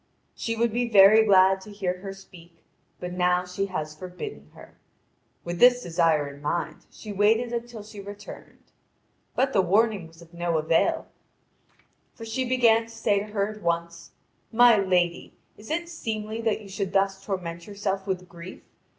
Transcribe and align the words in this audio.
She 0.33 0.55
would 0.55 0.73
be 0.73 0.89
very 0.89 1.23
glad 1.27 1.61
to 1.61 1.71
hear 1.71 1.99
her 1.99 2.11
speak, 2.11 2.63
but 2.99 3.13
now 3.13 3.45
she 3.45 3.67
has 3.67 3.95
forbidden 3.95 4.49
her. 4.55 4.75
With 5.43 5.59
this 5.59 5.83
desire 5.83 6.27
in 6.27 6.41
mind, 6.41 6.87
she 6.89 7.11
waited 7.13 7.53
until 7.53 7.83
she 7.83 7.99
returned. 8.01 8.63
But 9.35 9.53
the 9.53 9.61
warning 9.61 10.07
was 10.07 10.19
of 10.19 10.33
no 10.33 10.57
avail, 10.57 11.05
for 12.15 12.25
she 12.25 12.43
began 12.45 12.87
to 12.87 12.89
say 12.89 13.19
to 13.19 13.25
her 13.27 13.49
at 13.49 13.61
once: 13.61 14.13
"My 14.51 14.75
lady, 14.75 15.35
is 15.55 15.69
it 15.69 15.87
seemly 15.87 16.41
that 16.41 16.61
you 16.61 16.67
should 16.67 16.93
thus 16.93 17.23
torment 17.23 17.67
yourself 17.67 18.07
with 18.07 18.27
grief? 18.27 18.63